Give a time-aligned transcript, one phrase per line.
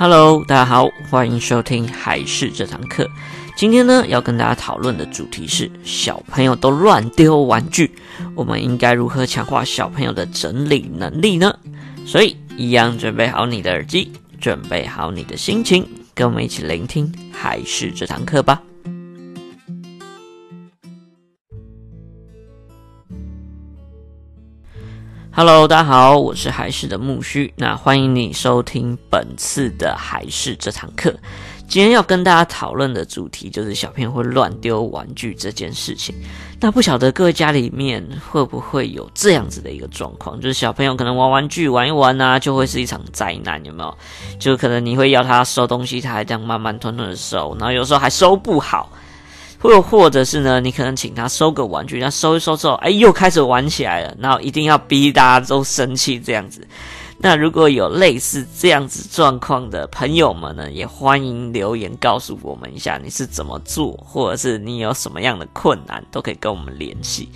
[0.00, 3.10] Hello，大家好，欢迎收听还是这堂课。
[3.56, 7.90] 今天呢，要跟大家讨论的主题是小朋友都乱丢玩具，
[8.36, 11.52] 我们应该如何强化小朋友的整理能力呢？
[12.06, 15.84] 所以，一样准备好你的耳机，准备好你的心情，
[16.14, 18.62] 跟我们一起聆听还是这堂课吧。
[25.38, 31.14] Hello，大家好，我是还是的木须，那欢迎你收听本次的海事这堂课。
[31.68, 36.12] 今天要跟大家讨论的主题就是小朋友会乱丢玩具这件事情。
[36.58, 43.98] 那不晓得各位家里面会不会有这样子的一个状况，就是小朋友可能玩玩具玩一玩啊，就会是一场灾难，有没有？
[44.40, 48.90] 就可能你会要他收东西，他还这样慢慢吞吞的收，然后有时候还收不好。
[49.58, 56.66] 或或者是呢，你可能请他收个玩具，他收一收之后，哎，又开始玩起来了，然后一定要逼大家都生气这样子。
[57.20, 67.28] 那如果有类似这样子状况的朋友们呢，也欢迎留言告诉我们一下你是怎么做，或者是你有什么样的困难，都可以跟我们联系。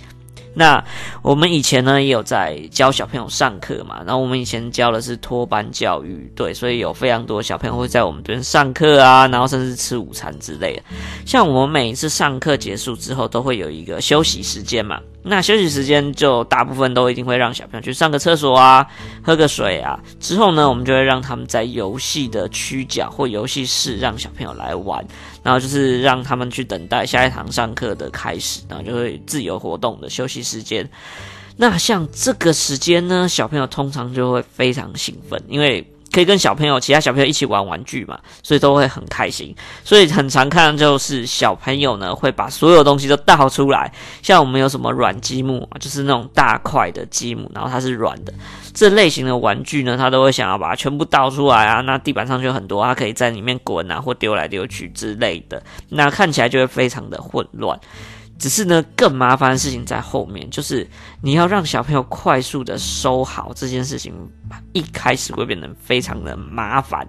[0.53, 0.83] 那
[1.21, 10.83] 我们以前呢也有在教小朋友上课嘛，然后我们以前教的是托班教育，对，所以有非常多小朋友会在我们这边上课啊，然后甚至吃午餐之类的。
[11.25, 14.99] 像我们每一次上课结束之后，都会有一个休息时间嘛。
[15.23, 18.85] 那休息时间就大部分都一定会让小朋友去上个厕所啊，
[19.23, 19.99] 喝个水啊。
[20.19, 25.03] 之后呢，我们就会让他们在游戏的区角或游戏室让小朋友来玩，
[25.41, 30.87] 然后就是让他们去等待下一堂上课的开始，然后就会自由活动的休息时间。
[31.55, 35.87] 那像这个时间呢，小朋友通常就会非常兴奋，因为。
[36.13, 39.53] 可以跟小朋友、其他小朋友一起玩玩具嘛，所以都会很开心。
[39.83, 48.31] 所以很常看就是小朋友呢会把所有东西都倒出来，像我们有什么软积木啊，就是那种大块的积木，然后它是软的，
[48.73, 51.81] 这类型的玩具呢，他都会想要把它全部倒出来啊。
[51.81, 57.79] 那地板上就很多，它可以在里面滚啊，或丢来丢去之类的，那看起来就会非常的混乱。
[58.43, 60.85] 只是呢，更麻烦的事情在后面，就是
[61.21, 64.13] 你要让小朋友快速的收好这件事情，
[64.73, 67.07] 一开始会变得非常的麻烦。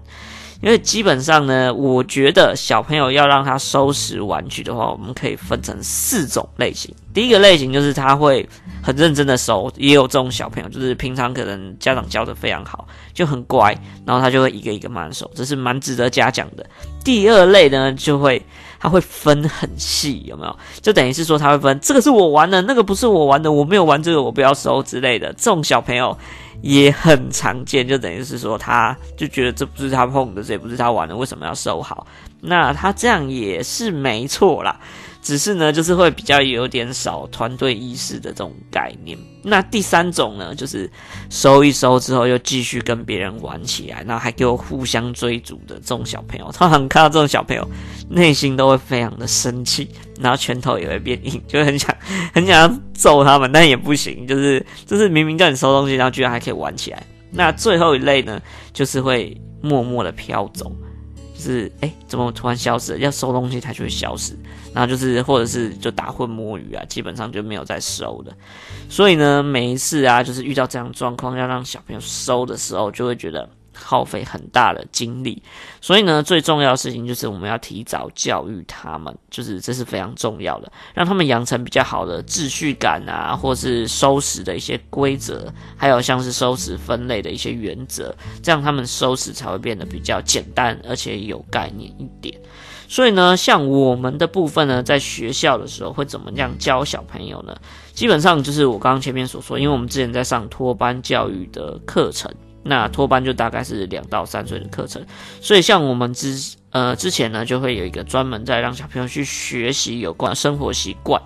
[0.63, 6.95] 因为基本上呢，我觉得小朋友要让他收拾玩具的话，我们可以分成四种类型。
[7.13, 8.49] 第一个类型就是他会
[8.81, 16.65] 很认真的收，也有这种小朋友，就是平常可能家长教的非常好，就很乖，然后他就会一个一个慢收，这是蛮值得嘉奖的。
[17.05, 18.41] 第二类呢，就会。
[18.85, 20.55] 他会分很细，有没有？
[20.83, 25.33] 就等于是说他会分，这个是我玩的，那个不是我玩的，我没有玩这个，我不要收之类的。
[25.39, 26.15] 这种小朋友
[26.61, 32.07] 也很常见，就等于是说他就觉得这不是他碰的，这也不是他玩的，为什么要收好？
[32.43, 34.79] 那他这样也是没错啦。
[35.23, 39.19] 只是呢，就是会比较有点少团队意识的这种概念。
[39.47, 40.91] 那第三种呢，就是
[41.29, 47.69] 收一收之后又继续跟别人玩起来，然后还给我互相追逐的这种小朋友，通常看到这种小朋友，
[48.09, 49.89] 内心都会非常的生气，
[50.19, 51.95] 然后拳头也会变硬，就很想
[52.33, 57.03] 很想要揍他们，但也不行，就是就是明明叫你收东西，然后居然还可以玩起来。
[57.31, 58.41] 那最后一类呢，
[58.73, 60.75] 就是会默默的飘走。
[61.35, 62.99] 是哎，怎么突然消失了？
[62.99, 64.35] 要收东西它就会消失，
[64.73, 68.33] 然后就是或者是就打混摸鱼啊，基本上就没有再收的。
[68.89, 73.49] 所以呢，每一次啊，就是遇到这样状况，要让小朋友收的时候，就会觉得。
[73.75, 75.43] 耗费很大的精力，
[75.81, 92.39] 所以呢，最重要的事情就是我们要提早教育他们，就是这是非常重要的，让他们养成比较好的秩序感啊，或是收拾的一些规则，还有像是收拾分类的一些原则，这样他们收拾才会变得比较简单，而且有概念一点。
[92.87, 97.57] 所以呢，像我们的部分呢，在学校的时候会怎么样教小朋友呢？
[97.95, 102.31] 基本上就是我刚刚前面所说，因为我们之前在上托班教育的课程。
[102.65, 105.05] 那托班就大概是两到三岁的课程，
[105.41, 111.21] 所以像我们之呃之前呢，就会有一个专门在让小朋友去学习有关生活习惯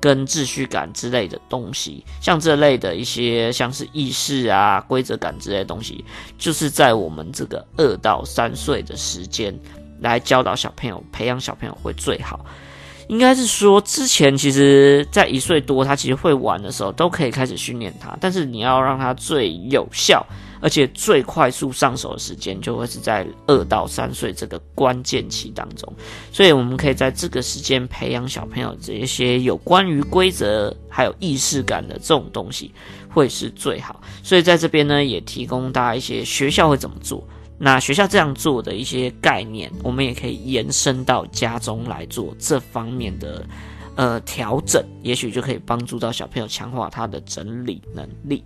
[0.00, 6.04] 跟秩序感之类的东西，像这类的一些像是意识啊、规则感之类的东西，
[6.36, 9.56] 就是在我们这个二到三岁的时间
[10.00, 12.44] 来教导小朋友、培养小朋友会最好。
[13.08, 20.24] 应该是说，之前其实在一岁多，他其实会玩的时候，都可以开始训练他，但是你要让他最有效。
[20.60, 25.92] 而且最快速上手的时间就会是在二到三岁这个关键期当中，
[26.32, 32.72] 所以我们可以在这个时间培养小朋友这一些有关于规则还有意识感的这种东西，
[33.08, 34.00] 会是最好。
[34.22, 37.26] 所以在这边呢，也提供大家一些学校会怎么做，
[37.58, 43.46] 那学校这样做的一些概念，我们也可以延伸到家中来做这方面的
[43.96, 48.44] 呃调整，也许就可以帮助到小朋友强化他的整理能力。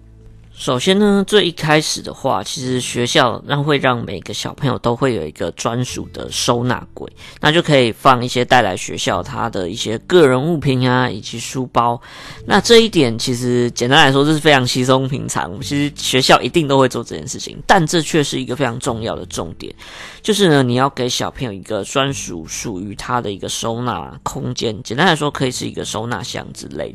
[0.57, 7.11] 首先呢，最一开始的话，其实学校让会让每个小朋友都会有一个专属的收纳柜，
[7.41, 12.01] 那就可以放一些带来学校他的一些个人物品啊，以及书包。
[12.47, 15.61] 那这一点其实简单来说，这是非常稀松平常。
[15.61, 19.75] 其实学校一定都会做这件事情，但这却是一个非常重要的重点，
[20.23, 24.81] 就是呢，你要给小朋友一个专属属于他的一个收纳空间。
[24.85, 26.95] 简单来说，可以是一个收纳箱之类。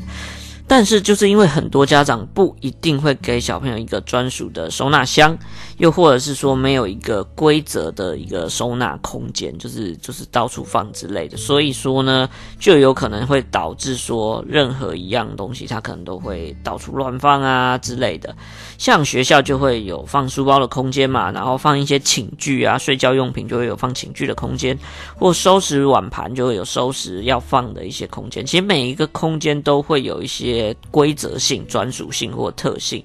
[0.69, 5.35] 但是，就是因为很多家长不一定会给小朋友一个专属的收纳箱，
[5.79, 12.29] 又或者是说没有一个规则的一个收纳空间，就是就是到处放之类的，所以说呢，
[12.59, 18.35] 就有可能会导致说任何一样东西，它可能都会到处乱放啊之类的。
[18.77, 24.77] 像学校就会有放书包的空间嘛，然后放一些寝具啊、睡觉用品就会有放寝具的空间，
[25.17, 28.45] 或收拾碗盘就会有收拾要放的一些空间。
[28.45, 30.75] 其实每一个空间都会有一些。
[30.91, 33.03] 规则性、专属性或特性，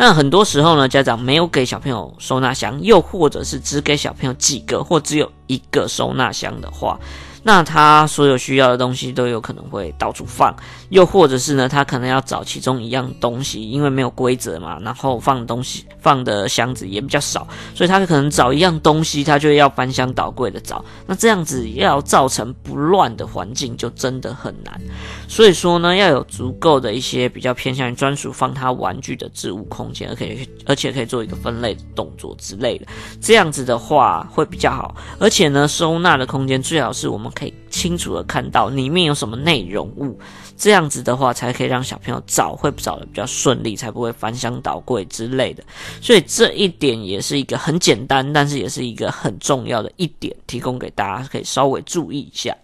[0.00, 6.98] 那很多时候呢，家长没有给小朋友收纳箱，又或者是只给小朋友几个或只有一个收纳箱的话。
[7.42, 10.54] 那他所有需要的东西都有可能会到处放，
[10.90, 20.84] 又或者是呢，他可能要找其中一样东西，因为没有规则嘛，然后放东西放的箱子也比较少，所以他可能找一样东西，他就要翻箱倒柜的找。
[21.06, 24.80] 那这样子要造成不乱的环境，就真的很难。
[25.26, 32.86] 所以说呢，要有足够的一些比较偏向于专属放他玩具的置物空间，而可以而且可以做一个分类的动作之类的，
[33.20, 34.94] 这样子的话会比较好。
[35.18, 40.18] 而且呢，收纳的空间最好是我们可以清楚的看到里面有什么内容物，
[40.56, 45.62] 这样子的话才可以让小朋友找会找的比较顺利，才不会翻箱倒柜之类的。
[46.00, 52.56] 所以这一点也是一个很简单，但是也是一个很重要的一点，提供给大家可以稍微注意一下。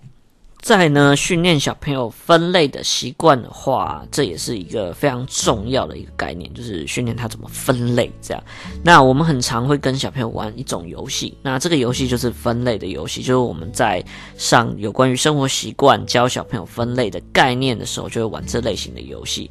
[0.66, 8.10] 再呢，训练小朋友分类的习惯的话，这也是一个非常重要的一个概念，就是训练他怎么分类。
[8.20, 8.42] 这样，
[8.82, 14.04] 那我们很常会跟小朋友玩一种游戏，那这个游戏就是分类的游戏，就是我们在
[14.36, 19.48] 上有关于生活习惯教小朋友分类的概念的时候，就会玩这类型的游戏。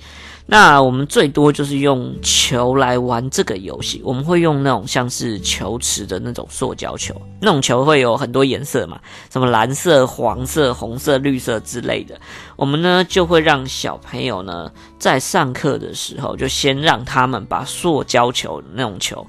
[0.48, 9.00] 那我们最多就是用球来玩这个游戏，我们会用那种像是球池的那种塑胶球，那种球会有很多颜色嘛，
[9.32, 12.20] 什么蓝色、黄色、红色、色绿色之类的。
[12.56, 19.26] 我们呢就会让小朋友呢在上课的时候，就先让他们把塑胶球那种球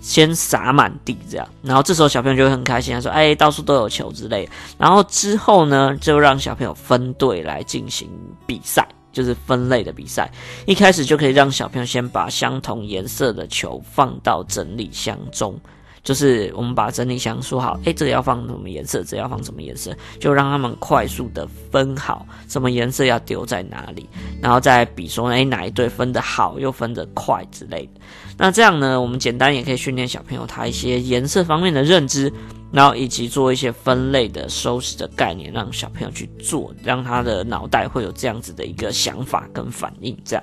[0.00, 8.10] 先撒满地，这样，然后这时候小朋友就会很开心，他说：“哎，到处都有球之类。”然后之后呢，就让小朋友分队来进行
[8.46, 8.86] 比赛。
[9.12, 10.32] 就是分类的比赛，
[10.64, 15.54] 一开始就可以让小朋友先把相同颜色的球放到整理箱中。
[16.02, 24.08] 就是我们把整理箱说好，诶，这个要放什么颜色，这要放什么颜色，就让他们快速的分好什么颜色要丢在哪里，
[24.40, 28.00] 然后再比说，诶，哪一对分得好又分得快之类的。
[28.36, 32.32] 那这样呢，我们简单也可以训练小朋友他一些颜色方面的认知。
[32.72, 40.42] 然后以及做一些分类的收拾的概念，让小朋友去做，让他的脑袋会有这样子的一个想法跟反应，这样。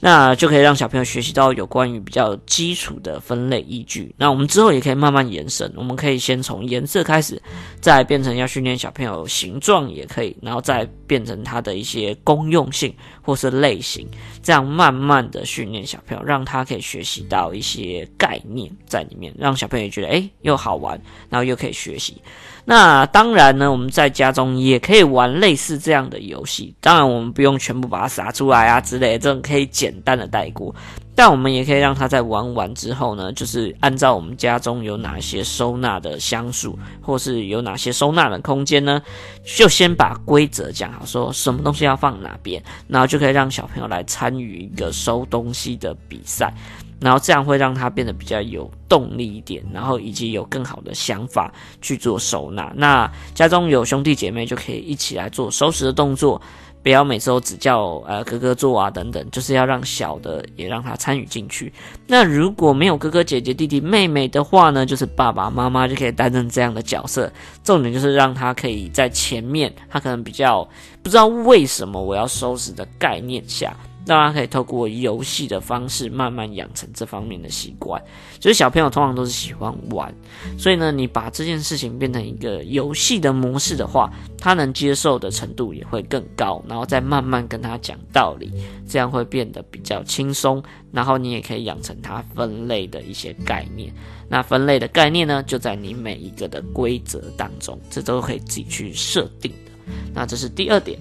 [0.00, 4.14] 那就可以让小朋友学习到有关于比较基础的分类依据。
[4.16, 7.40] 那我们之后也可以慢慢延伸，我们可以先从颜色开始，
[7.80, 14.06] 再变成要训练小朋友形状也可以，然后再变成它的一些功用性或是类型，
[14.42, 22.20] 这样慢慢的训练小朋友，让他可以学习到一些概念在里面，让小朋友觉得诶又好玩，然后又可以学习。
[22.68, 26.74] 那当然呢，我们在家中也可以玩类似这样的游戏。
[26.80, 30.74] 当然，我们不用全部把它撒出来啊之类的，这种可以简单的带过。
[31.14, 39.00] 但我们也可以让他在玩完之后呢，就是按照我们家中有哪些收纳的箱数，或是有哪些收纳的空间呢，
[39.42, 46.52] 就先把规则讲好，说什么东西要放哪边，然后就可以让小朋友来参与一个收东西的比赛。
[46.98, 51.52] 然后这样会让他变得比较有动力一点，然后以及有更好的想法
[51.82, 52.72] 去做收纳。
[52.74, 56.40] 那家中有兄弟姐妹就可以一起来做收拾的动作，
[56.86, 61.72] 不要每次都只叫呃哥哥做啊等等，就是要让小的也让他参与进去。
[62.06, 67.28] 那如果没有哥哥姐姐弟弟妹妹的话呢，就是爸爸妈妈就可以担任这样的角色。
[67.64, 70.62] 重点就是让他可以在前面，他可能比较
[71.02, 73.76] 不知道为什么我要收拾的概念下。
[74.06, 78.00] 让他可以透过游戏的方式慢慢养成这方面的习惯。
[78.38, 80.14] 就是小朋友通常都是喜欢玩，
[80.56, 84.08] 所以呢，你把这件事情变成一个游戏的模式的话，
[84.38, 86.62] 他能接受的程度也会更高。
[86.68, 88.52] 然后再慢慢跟他讲道理，
[88.88, 90.62] 这样会变得比较轻松。
[90.92, 93.92] 然后你也可以养成他分类的一些概念。
[94.28, 99.72] 那分类的概念呢，就在你每一个的规则当中，这都可以自己去设定的。
[100.14, 100.98] 那这是第二点。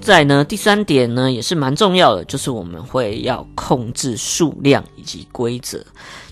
[0.00, 5.82] 再呢，第三点呢也是蛮重要的，就是我们会要控制数量以及规则。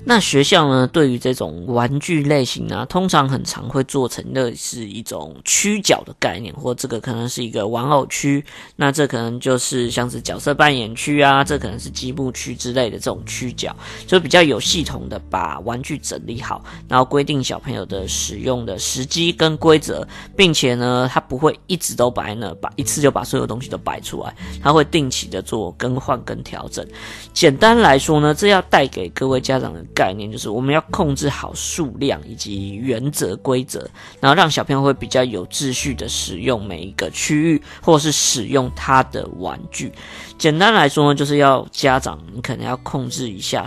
[0.04, 8.44] 那学校呢，对于这种玩具类型啊，通常很常会做成的是一种区角的概念，或这个可能是一个玩偶区，
[8.76, 13.74] 那这可能就是像是角色扮演区啊，这可能是积木区之类的这种区角，
[14.06, 20.06] 就比较有系统的把玩具整理好，然后规定小朋友的使用的时机跟规则，
[20.36, 26.86] 并且呢，他不会一直都摆那，把一次就把所有东西都摆出来，他会定期的做更换跟调整。
[27.32, 29.84] 简单来说呢，这样要带给各位家长的。
[29.94, 33.88] 概念就是我们要控制好数量以及原则规则，
[34.20, 39.90] 然后让小朋友会比较有秩序的使用每一个区域，或是使用他的玩具。
[40.36, 43.66] 简单来说呢，就是要家长你可能要控制一下，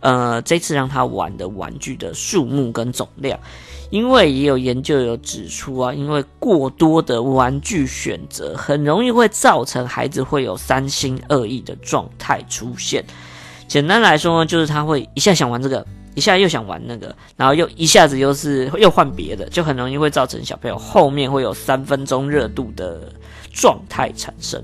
[0.00, 3.38] 呃，这次让他玩的玩具的数目跟总量，
[3.90, 13.02] 因为也有研究有指出啊，因为过多的玩具选择很容易会造成孩子会有三心二意的状态出现。
[13.72, 15.82] 简单来说呢，就是他会一下想玩这个，
[16.14, 23.10] 一下又想玩那个，然后又一下子又是又换别的，就很容易会造成小朋友后面会有三分钟热度的
[23.50, 24.62] 状态产生。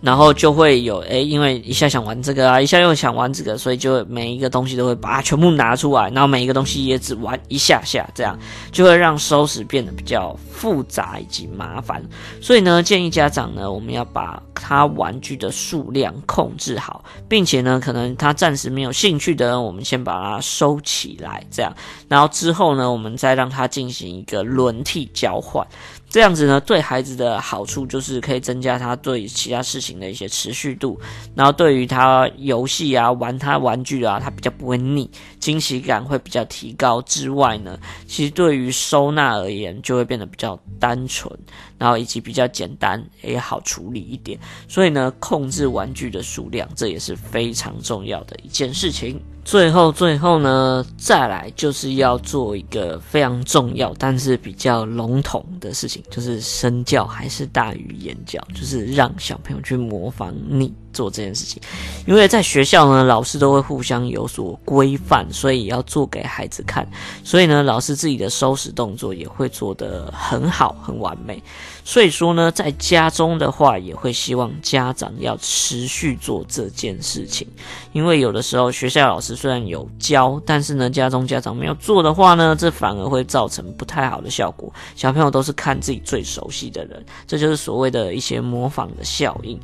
[0.00, 8.38] 然后就会有诶，因为一下想玩这个啊，一下又想玩这个，所以就每一个东西都会把它全部拿出来，然后每一个东西也只玩一下下，这样
[8.70, 12.00] 就会让收拾变得比较复杂以及麻烦。
[12.40, 21.74] 所以呢，建议家长呢，我们要把他玩具的数量控制好，并且呢，可能他暂时没有兴趣的，我们先把它收起来，这样，
[22.08, 25.66] 然后之后呢，我们再让他进行一个轮替交换。
[26.10, 30.98] 这样子呢，对孩子的好处就是可以增加他对其他事情的一些持续度，
[31.34, 37.00] 然后对于他游戏啊、玩他玩具啊，他比较不会腻，惊喜感会比较提高。
[37.02, 41.32] 之外呢，其实对于收纳而言，就会变得比较单纯，
[41.78, 44.38] 然后以及比较简单，也好处理一点。
[44.68, 49.20] 所以呢，控制玩具的数量，这也是非常重要的一件事情。
[49.48, 60.70] 最后，最后呢，再来就是要做一个非常重要，但是比较笼统的事情，就是身教还是大于言教，就是让小朋友去模仿你。
[60.90, 61.62] 做这件事情，
[62.06, 66.88] 因为在学校呢，老师都会互相有所规范，所以要做给孩子看。
[67.22, 71.40] 所以呢，老师自己的收拾动作也会做得很好、很完美。
[71.88, 77.48] 所以说呢，在家中的话，也会希望家长要持续做这件事情。
[77.94, 84.70] 因为有的时候学校老师虽然有教，但是呢，家中家长没有做的话呢，这反而会造成不太好的效果。
[84.96, 89.58] 小朋友都是看自己最熟悉的人，这就是所谓的一些模仿的效应。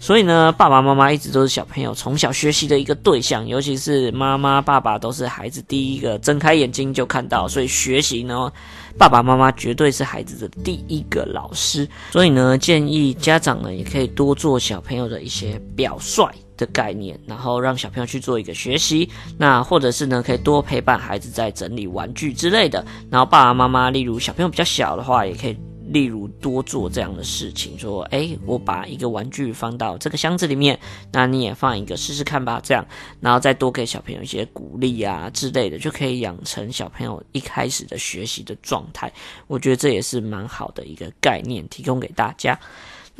[0.00, 8.52] 所以呢，爸爸妈妈一直都是小朋友从小学习的一个对象，尤其是妈妈、爸爸都是孩子第一个睁开眼睛就看到，所以学习呢，
[8.96, 11.86] 爸爸妈妈绝对是孩子的第一个老师。
[12.10, 19.08] 所以呢，建议家长呢也可以多做小朋友的一些表率的概念，然后让小朋友去做一个学习。
[19.36, 22.84] 那或者是呢，可以多陪伴孩子在整理玩具之类的。
[23.10, 25.56] 然后爸爸妈妈，例如小朋友比较小的话，也可以。
[25.92, 30.78] 例如多做这样的事情，说，诶，我把一个玩具放到这个箱子里面，
[31.12, 32.86] 那你也放一个试试看吧，这样，
[33.20, 39.12] 然后再多给小朋友一些鼓励啊之类的，就可以养成小朋友一开始的学习的状态。
[39.46, 42.58] 我觉得这也是蛮好的一个概念，提供给大家。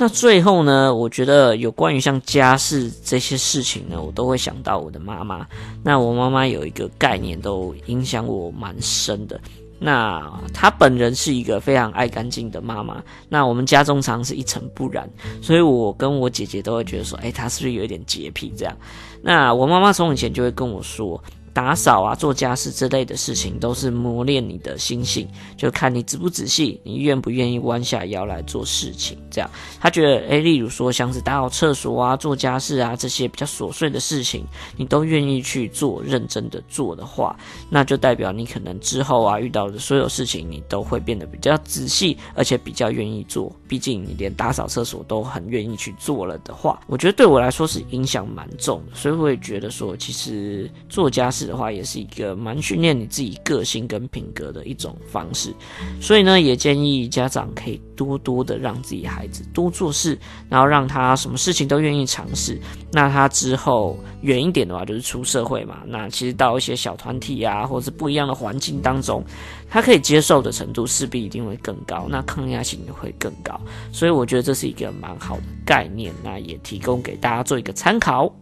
[0.01, 5.45] 那最后呢，我觉得有关于像家事这些事情呢，我都会想到我的妈妈。
[5.83, 9.37] 那我妈妈有一个概念，都影响我蛮深的。
[9.79, 15.09] 那她本人是一个非常爱干净的妈妈，那我们家中常是一尘不染，
[15.41, 18.77] 所以我跟我姐姐都会觉得说，哎，她是不是有一点洁癖这样？
[19.21, 21.21] 那我妈妈从以前就会跟我说。
[21.59, 29.17] 打扫啊，做家事之类的事情，都是磨练你的心性，就看你仔不仔细，你愿不愿意弯下腰来做事情。
[29.29, 34.45] 这样，他觉得，诶，例如说像是打扫厕所啊、做家事啊这些比较琐碎的事情，
[34.77, 37.37] 你都愿意去做，认真的做的话，
[37.69, 43.53] 那就代表你可能之后啊遇到的所有事情，你都会变得比较仔细，而且比较愿意做。
[43.69, 51.39] 毕竟你连打扫厕所都很愿意去做了的话，我觉得对我来说是影响蛮重，所以我也觉得说，其实做家事。
[51.49, 55.53] 的话，也是一个蛮训练你自己个性跟品格的一种方式，
[56.01, 62.59] 所以呢，也建议家长可以多多的让自己孩子多做事，然后让他什么事情都愿意尝试。
[62.91, 65.77] 那他之后远一点的话，就是出社会嘛。
[65.85, 69.23] 那其实到一些小团体啊，或者是不一样的环境当中，
[69.69, 73.59] 他可以接受的程度势必一定会更高，那抗压性也会更高。
[73.91, 78.33] 所以我觉得这是一个蛮好的概念，那也提供给大家做一个参考。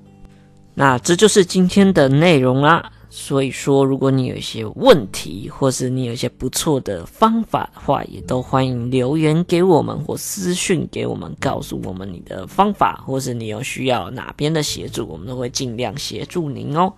[0.74, 2.91] 那这就是今天的内容啦。
[3.10, 16.93] 所以说，如果你有一些问题，或是你有一些不错的方法的话，也都欢迎留言给我们或私讯给我们，告诉我们你的方法，或是你有需要哪边的协助，我们都会尽量协助您哦。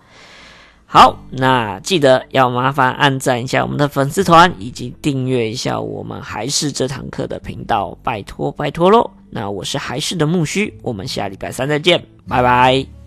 [0.92, 9.08] 好，那记得要麻烦按赞一下我们的粉丝团，以及订阅一下我们还是这堂课的频道，拜托拜托喽。
[9.30, 12.99] 那我是还是的木须，我们下礼拜三再见，拜拜。